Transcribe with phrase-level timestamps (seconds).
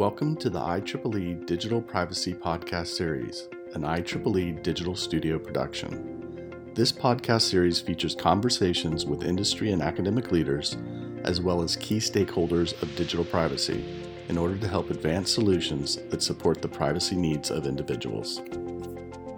[0.00, 6.72] Welcome to the IEEE Digital Privacy Podcast Series, an IEEE digital studio production.
[6.74, 10.78] This podcast series features conversations with industry and academic leaders,
[11.24, 13.84] as well as key stakeholders of digital privacy,
[14.30, 18.38] in order to help advance solutions that support the privacy needs of individuals.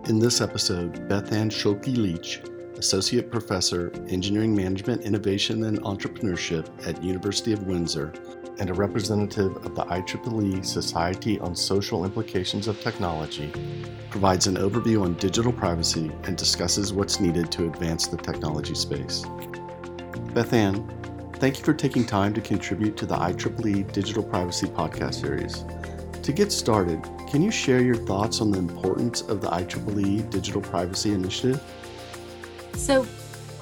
[0.09, 2.41] In this episode, Beth-Anne Schuelke-Leech,
[2.79, 8.13] Associate Professor, Engineering Management, Innovation, and Entrepreneurship at University of Windsor,
[8.59, 13.53] and a representative of the IEEE Society on Social Implications of Technology,
[14.11, 19.25] provides an overview on digital privacy and discusses what's needed to advance the technology space.
[20.35, 20.87] Beth-Anne,
[21.35, 25.65] thank you for taking time to contribute to the IEEE Digital Privacy Podcast Series.
[26.23, 30.61] To get started, can you share your thoughts on the importance of the IEEE Digital
[30.61, 31.61] Privacy Initiative?
[32.75, 33.07] So,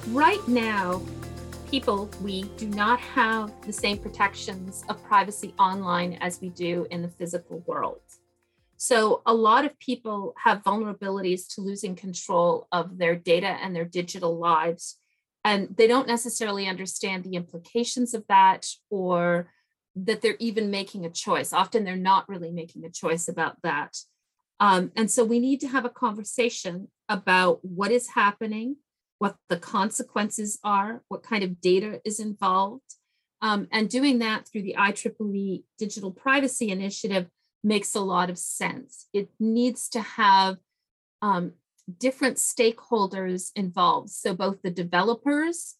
[0.09, 1.01] right now,
[1.71, 7.01] people, we do not have the same protections of privacy online as we do in
[7.01, 8.01] the physical world.
[8.75, 13.85] So, a lot of people have vulnerabilities to losing control of their data and their
[13.85, 14.97] digital lives.
[15.45, 19.49] And they don't necessarily understand the implications of that or
[19.95, 21.53] that they're even making a choice.
[21.53, 23.95] Often they're not really making a choice about that.
[24.59, 28.75] Um, and so we need to have a conversation about what is happening
[29.21, 32.95] what the consequences are, what kind of data is involved.
[33.43, 37.27] Um, and doing that through the IEEE Digital Privacy Initiative
[37.63, 39.05] makes a lot of sense.
[39.13, 40.57] It needs to have
[41.21, 41.51] um,
[41.99, 44.09] different stakeholders involved.
[44.09, 45.75] So, both the developers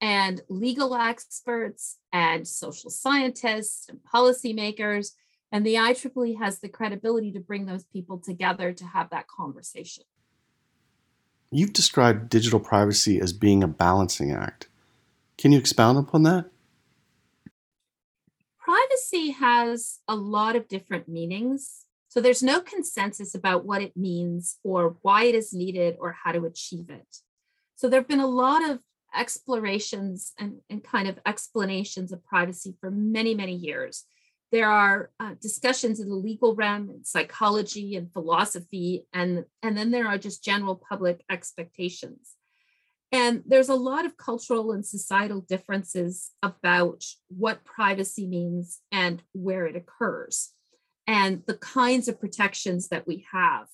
[0.00, 5.08] and legal experts and social scientists and policymakers.
[5.50, 10.04] And the IEEE has the credibility to bring those people together to have that conversation.
[11.54, 14.66] You've described digital privacy as being a balancing act.
[15.38, 16.46] Can you expound upon that?
[18.58, 21.84] Privacy has a lot of different meanings.
[22.08, 26.32] So there's no consensus about what it means or why it is needed or how
[26.32, 27.18] to achieve it.
[27.76, 28.80] So there have been a lot of
[29.16, 34.06] explorations and, and kind of explanations of privacy for many, many years.
[34.54, 39.90] There are uh, discussions in the legal realm, and psychology and philosophy, and, and then
[39.90, 42.36] there are just general public expectations.
[43.10, 49.66] And there's a lot of cultural and societal differences about what privacy means and where
[49.66, 50.52] it occurs,
[51.08, 53.66] and the kinds of protections that we have.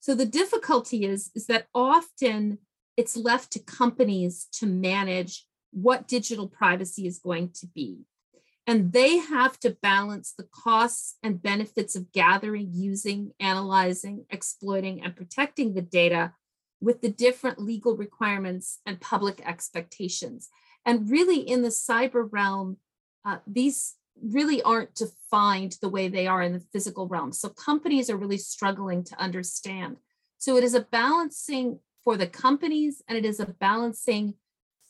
[0.00, 2.56] So the difficulty is, is that often
[2.96, 8.06] it's left to companies to manage what digital privacy is going to be.
[8.66, 15.14] And they have to balance the costs and benefits of gathering, using, analyzing, exploiting, and
[15.14, 16.32] protecting the data
[16.80, 20.48] with the different legal requirements and public expectations.
[20.84, 22.78] And really, in the cyber realm,
[23.24, 27.32] uh, these really aren't defined the way they are in the physical realm.
[27.32, 29.96] So companies are really struggling to understand.
[30.38, 34.34] So it is a balancing for the companies and it is a balancing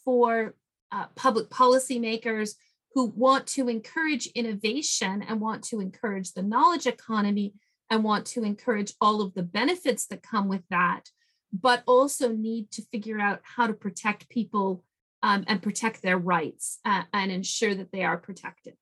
[0.05, 0.55] for
[0.93, 2.55] uh, public policymakers
[2.97, 7.53] who want to encourage innovation and want to encourage the knowledge economy
[7.91, 11.11] and want to encourage all of the benefits that come with that,
[11.53, 14.83] but also need to figure out how to protect people
[15.23, 18.73] um, and protect their rights uh, and ensure that they are protected.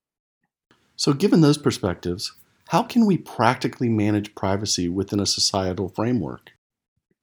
[0.95, 2.37] So, given those perspectives,
[2.69, 6.53] how can we practically manage privacy within a societal framework?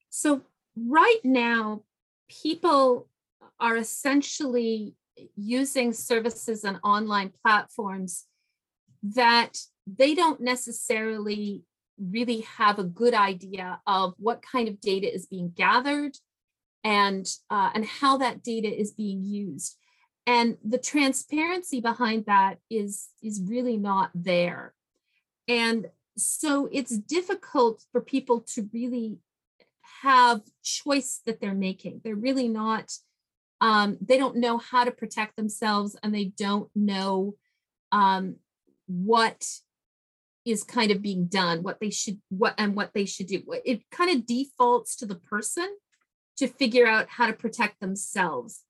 [0.09, 0.41] So,
[0.75, 1.84] right now,
[2.28, 3.08] people
[3.62, 4.96] are essentially
[5.35, 8.25] using services and online platforms
[9.03, 9.57] that
[9.88, 11.63] they don't necessarily
[11.99, 16.17] really have a good idea of what kind of data is being gathered
[16.83, 19.77] and uh, and how that data is being used.
[20.27, 24.73] And the transparency behind that is is really not there.
[25.47, 29.17] And so it's difficult for people to really
[30.01, 32.01] have choice that they're making.
[32.03, 32.91] They're really not
[33.61, 37.35] um, they don't know how to protect themselves and they don't know
[37.91, 38.35] um,
[38.87, 39.46] what
[40.43, 43.43] is kind of being done what they should what and what they should do.
[43.63, 45.69] It kind of defaults to the person
[46.37, 48.63] to figure out how to protect themselves.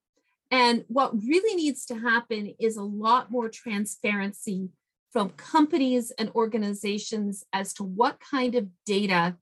[0.50, 4.68] And what really needs to happen is a lot more transparency
[5.14, 9.38] from companies and organizations as to what kind of data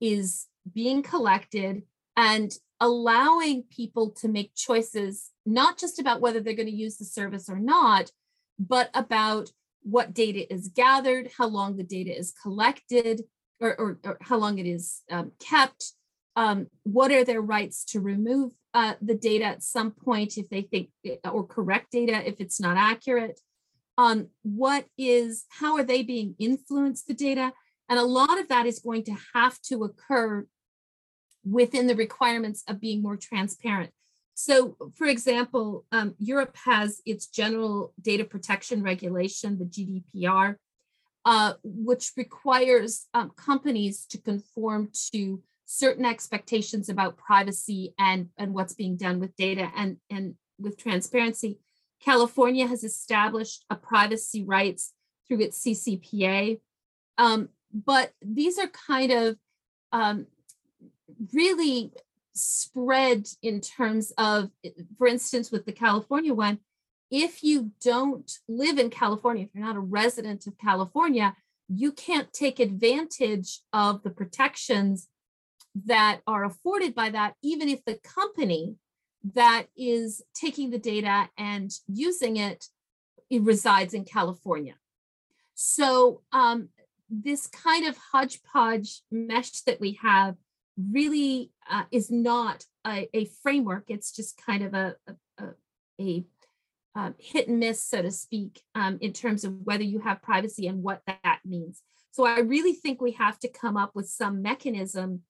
[0.00, 1.82] is being collected
[2.16, 7.04] and allowing people to make choices, not just about whether they're going to use the
[7.04, 8.10] service or not,
[8.58, 9.50] but about
[9.82, 13.22] what data is gathered, how long the data is collected,
[13.60, 15.92] or, or, or how long it is um, kept,
[16.36, 20.62] um, what are their rights to remove uh, the data at some point if they
[20.62, 20.90] think,
[21.24, 23.40] or correct data if it's not accurate.
[23.98, 27.52] on what is, how are they being influenced the data?
[27.88, 30.46] And a lot of that is going to have to occur
[31.44, 33.90] within the requirements of being more transparent.
[34.34, 40.56] So, for example, um, Europe has its general data protection regulation, the GDPR,
[41.24, 48.74] uh, which requires um, companies to conform to certain expectations about privacy and, and what's
[48.74, 51.58] being done with data and, and with transparency.
[52.00, 54.92] California has established a privacy rights
[55.26, 56.60] through its CCPA.
[57.18, 59.36] Um, but these are kind of
[59.92, 60.26] um,
[61.32, 61.92] really
[62.34, 64.50] spread in terms of,
[64.96, 66.58] for instance, with the California one,
[67.10, 71.34] if you don't live in California, if you're not a resident of California,
[71.68, 75.08] you can't take advantage of the protections
[75.86, 78.76] that are afforded by that, even if the company
[79.34, 82.66] that is taking the data and using it,
[83.30, 84.74] it resides in California.
[85.54, 86.68] So um,
[87.10, 90.36] this kind of hodgepodge mesh that we have
[90.90, 93.84] really uh, is not a, a, framework.
[93.88, 94.96] It's just kind of a,
[95.38, 95.44] a,
[96.00, 96.24] a,
[96.94, 100.66] um, hit and miss, so to speak, um, in terms of whether you have privacy
[100.66, 101.82] and what that means.
[102.10, 105.22] So I really think we have to come up with some mechanism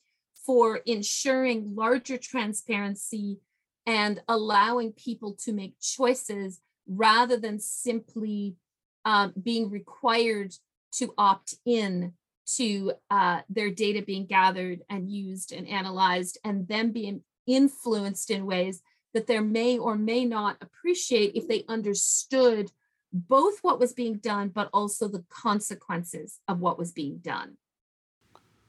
[0.46, 3.40] for ensuring larger transparency
[3.86, 8.56] and allowing people to make choices rather than simply
[9.04, 10.54] um, being required
[10.92, 12.14] to opt in
[12.56, 18.46] to uh, their data being gathered and used and analyzed and then being influenced in
[18.46, 18.82] ways
[19.14, 22.70] that they may or may not appreciate if they understood
[23.12, 27.56] both what was being done but also the consequences of what was being done.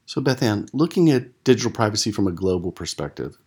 [0.06, 3.38] So, Beth-Anne, looking at digital privacy from a global perspective,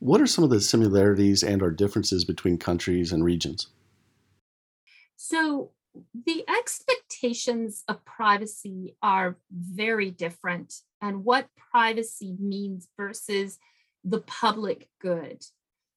[0.00, 3.68] what are some of the similarities and or differences between countries and regions?
[5.16, 5.70] So,
[6.26, 13.58] the expectations of privacy are very different and what privacy means versus
[14.04, 15.44] the public good.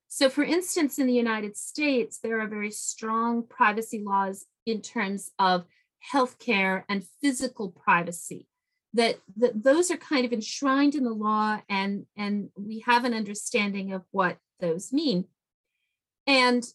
[0.07, 5.31] So, for instance, in the United States, there are very strong privacy laws in terms
[5.37, 5.65] of
[6.13, 8.47] healthcare and physical privacy.
[8.93, 13.13] That, that those are kind of enshrined in the law, and, and we have an
[13.13, 15.25] understanding of what those mean.
[16.25, 16.65] And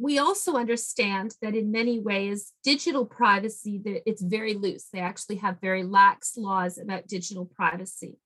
[0.00, 4.86] we also understand that in many ways, digital privacy, it's very loose.
[4.90, 8.16] They actually have very lax laws about digital privacy.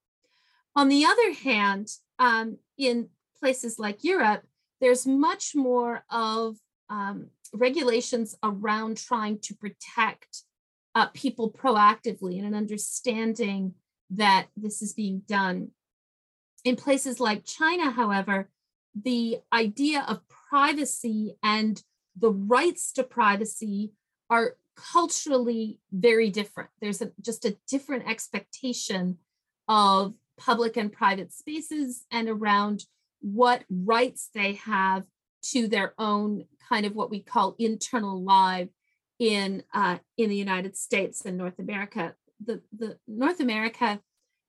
[0.77, 1.89] On the other hand,
[2.21, 3.09] um, in
[3.41, 4.43] places like Europe,
[4.81, 6.57] there's much more of
[6.89, 10.43] um, regulations around trying to protect
[10.95, 13.75] uh, people proactively and an understanding
[14.11, 15.71] that this is being done.
[16.65, 18.49] In places like China, however,
[18.95, 20.21] the idea of
[20.51, 21.83] privacy and
[22.17, 23.93] the rights to privacy
[24.31, 26.71] are culturally very different.
[26.81, 29.19] There's a, just a different expectation
[29.69, 32.85] of public and private spaces and around
[33.21, 35.05] what rights they have
[35.43, 38.69] to their own kind of what we call internal life
[39.19, 42.15] in uh, in the United States and North America.
[42.45, 44.01] The, the North America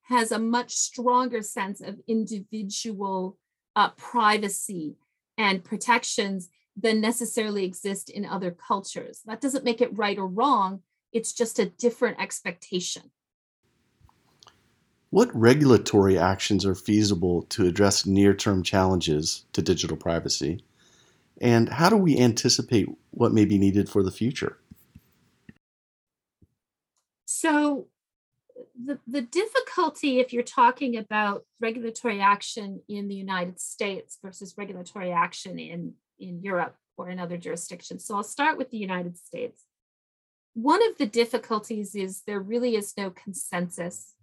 [0.03, 3.37] has a much stronger sense of individual
[3.75, 4.95] uh, privacy
[5.37, 9.21] and protections than necessarily exist in other cultures.
[9.25, 13.11] That doesn't make it right or wrong, it's just a different expectation.
[15.09, 20.63] What regulatory actions are feasible to address near term challenges to digital privacy?
[21.39, 24.57] And how do we anticipate what may be needed for the future?
[27.25, 27.87] So,
[28.83, 35.11] the, the difficulty if you're talking about regulatory action in the United States versus regulatory
[35.11, 38.05] action in, in Europe or in other jurisdictions.
[38.05, 39.63] So I'll start with the United States.
[40.53, 44.13] One of the difficulties is there really is no consensus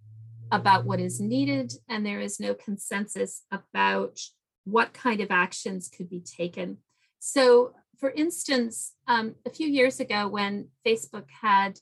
[0.51, 4.19] about what is needed, and there is no consensus about
[4.65, 6.77] what kind of actions could be taken.
[7.19, 11.79] So, for instance, um, a few years ago, when Facebook had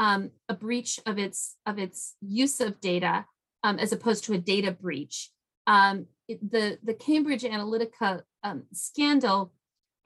[0.00, 3.26] um, a breach of its of its use of data
[3.62, 5.30] um, as opposed to a data breach.
[5.68, 9.52] Um, it, the the Cambridge Analytica um, scandal,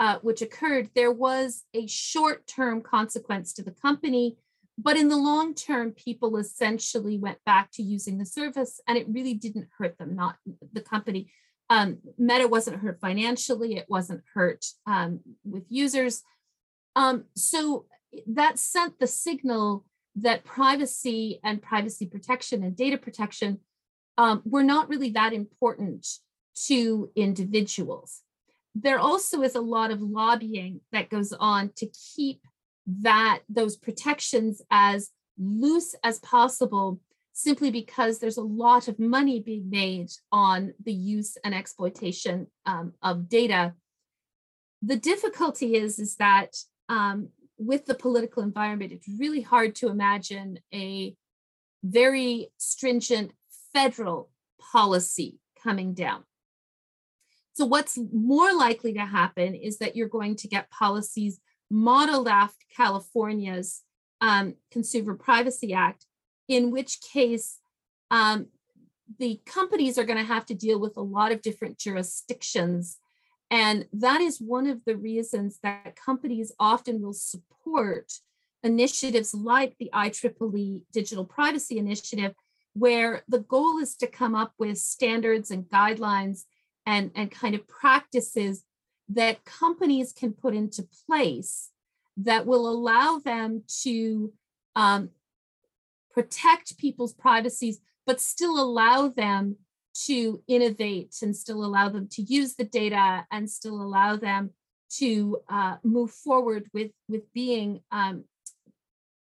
[0.00, 4.36] uh, which occurred, there was a short term consequence to the company,
[4.76, 9.06] but in the long term, people essentially went back to using the service, and it
[9.08, 10.36] really didn't hurt them, not
[10.72, 11.30] the company.
[11.70, 16.22] Um, Meta wasn't hurt financially; it wasn't hurt um, with users.
[17.36, 17.86] so
[18.26, 19.85] that sent the signal
[20.16, 23.59] that privacy and privacy protection and data protection
[24.16, 26.06] um, were not really that important
[26.66, 28.23] to individuals.
[28.75, 32.40] There also is a lot of lobbying that goes on to keep
[32.87, 37.00] that those protections as loose as possible
[37.33, 42.92] simply because there's a lot of money being made on the use and exploitation um,
[43.02, 43.75] of data.
[44.83, 46.54] The difficulty is, is that
[46.88, 51.14] um, with the political environment, it's really hard to imagine a
[51.82, 53.32] very stringent
[53.73, 54.30] federal
[54.73, 56.25] policy coming down.
[57.54, 62.64] So, what's more likely to happen is that you're going to get policies modeled after
[62.76, 63.82] California's
[64.20, 66.06] um, Consumer Privacy Act,
[66.49, 67.61] in which case
[68.11, 68.49] um,
[69.18, 72.99] the companies are going to have to deal with a lot of different jurisdictions.
[73.54, 78.14] And that is one of the reasons that companies often will support
[78.64, 82.34] initiatives like the IEEE Digital Privacy Initiative,
[82.73, 86.46] where the goal is to come up with standards and guidelines
[86.84, 88.64] and, and kind of practices
[89.08, 91.70] that companies can put into place
[92.16, 94.32] that will allow them to
[94.75, 95.11] um,
[96.12, 99.58] protect people's privacies, but still allow them
[99.94, 104.50] to innovate and still allow them to use the data and still allow them
[104.90, 108.24] to uh, move forward with, with being um,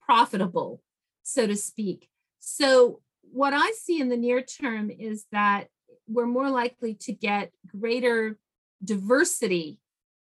[0.02, 0.82] profitable,
[1.24, 2.10] so to speak.
[2.40, 5.68] So, what I see in the near term is that
[6.08, 8.38] we're more likely to get greater
[8.84, 9.80] diversity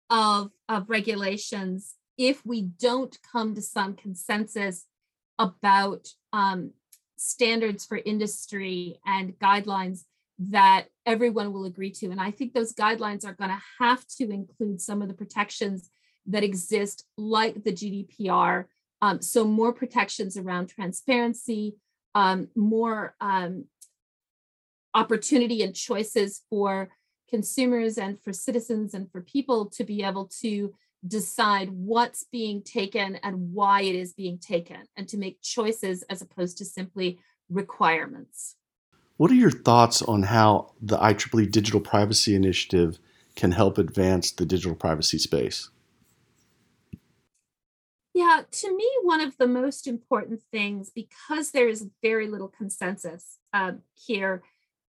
[0.10, 4.86] of, of regulations if we don't come to some consensus
[5.40, 6.72] about um,
[7.16, 10.04] standards for industry and guidelines
[10.50, 12.10] that everyone will agree to.
[12.10, 15.90] And I think those guidelines are going to have to include some of the protections
[16.26, 18.66] that exist, like the GDPR.
[19.02, 21.76] Um, so, more protections around transparency,
[22.16, 23.66] um, more um,
[24.94, 26.90] opportunity and choices for
[27.30, 30.74] consumers and for citizens and for people to be able to
[31.08, 36.22] decide what's being taken and why it is being taken and to make choices as
[36.22, 37.20] opposed to simply
[37.50, 38.56] requirements.
[39.22, 42.98] What are your thoughts on how the IEEE Digital Privacy Initiative
[43.36, 45.70] can help advance the digital privacy space?
[48.16, 53.38] Yeah, to me, one of the most important things, because there is very little consensus
[53.54, 54.42] uh, here,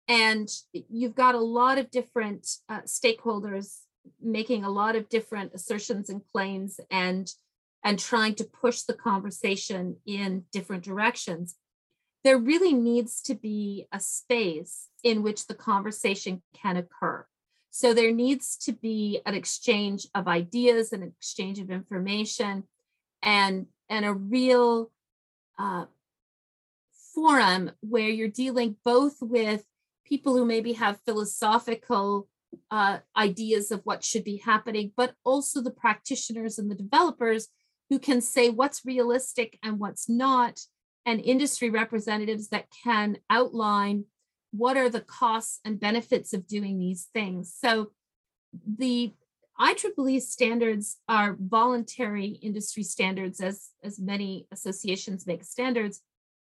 [0.07, 3.81] and you've got a lot of different uh, stakeholders
[4.23, 7.33] making a lot of different assertions and claims and
[7.83, 11.57] and trying to push the conversation in different directions
[12.25, 17.27] there really needs to be a space in which the conversation can occur.
[17.71, 22.65] So there needs to be an exchange of ideas an exchange of information
[23.23, 24.91] and and a real
[25.59, 25.87] uh,
[27.15, 29.65] forum where you're dealing both with
[30.05, 32.29] people who maybe have philosophical
[32.71, 37.49] uh, ideas of what should be happening, but also the practitioners and the developers
[37.89, 40.61] who can say what's realistic and what's not,
[41.07, 44.05] and industry representatives that can outline
[44.53, 47.55] what are the costs and benefits of doing these things.
[47.57, 47.91] So
[48.67, 49.13] the
[49.61, 56.01] IEEE standards are voluntary industry standards, as, as many associations make standards,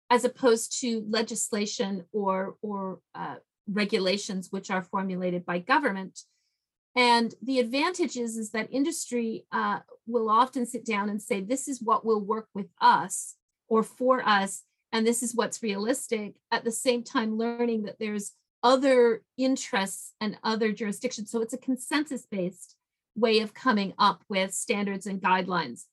[0.10, 3.36] as opposed to legislation or, or uh,
[3.68, 6.22] regulations which are formulated by government.
[6.96, 11.68] And the advantage is, is that industry uh, will often sit down and say, this
[11.68, 13.36] is what will work with us
[13.74, 14.62] or for us,
[14.92, 20.38] and this is what's realistic, at the same time learning that there's other interests and
[20.44, 21.32] other jurisdictions.
[21.32, 22.76] So it's a consensus based
[23.16, 25.86] way of coming up with standards and guidelines.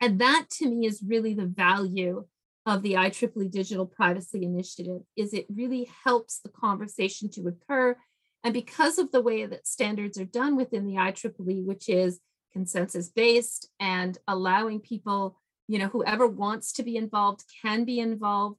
[0.00, 2.24] And that to me is really the value
[2.64, 7.94] of the IEEE Digital Privacy Initiative is it really helps the conversation to occur.
[8.42, 12.20] And because of the way that standards are done within the IEEE, which is
[12.54, 15.36] consensus based and allowing people,
[15.70, 18.58] you know, whoever wants to be involved can be involved,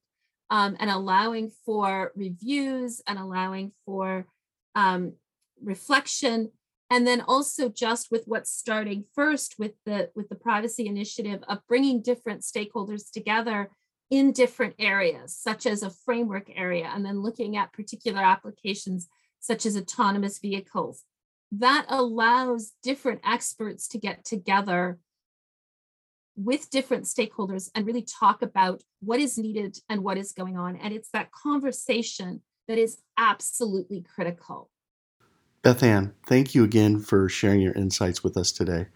[0.49, 4.25] um, and allowing for reviews and allowing for
[4.75, 5.13] um,
[5.61, 6.51] reflection
[6.91, 11.65] and then also just with what's starting first with the with the privacy initiative of
[11.67, 13.69] bringing different stakeholders together
[14.09, 19.07] in different areas, such as a framework area, and then looking at particular applications
[19.39, 21.03] such as autonomous vehicles.
[21.53, 24.99] That allows different experts to get together
[26.35, 30.75] with different stakeholders and really talk about what is needed and what is going on.
[30.75, 34.69] And it's that conversation that is absolutely critical.
[35.61, 38.87] Beth-Anne, thank you again for sharing your insights with us today.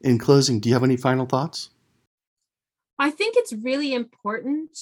[0.00, 1.70] In closing, do you have any final thoughts?
[2.98, 4.78] I think it's really important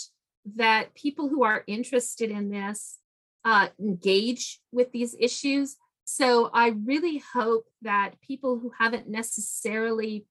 [0.57, 2.99] that people who are interested in this
[3.45, 5.76] uh, engage with these issues.
[6.04, 10.26] So I really hope that people who haven't necessarily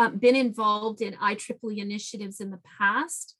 [0.00, 3.34] uh, been involved in IEEE initiatives in the past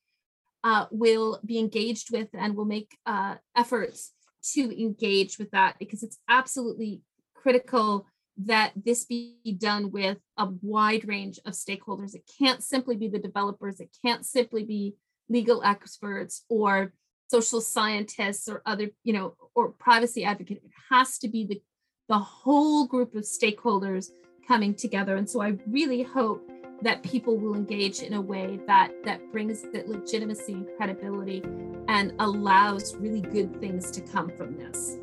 [0.62, 4.12] uh, will be engaged with and will make uh, efforts
[4.52, 7.00] to engage with that because it's absolutely
[7.35, 12.14] critical that this be done with a wide range of stakeholders.
[12.14, 14.97] It can't simply be the developers, it can't simply be
[15.31, 16.93] legal experts or
[17.31, 20.61] social scientists or other, you know, or privacy advocate.
[20.62, 21.62] It has to be the,
[22.11, 24.11] the whole group of stakeholders
[24.50, 25.14] coming together.
[25.14, 26.50] And so I really hope
[26.83, 31.45] that people will engage in a way that that brings that legitimacy and credibility
[31.87, 34.97] and allows really good things to come from this.